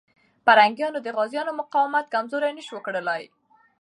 [0.45, 3.23] پرنګیان د غازيانو مقاومت کمزوری نسو کړای.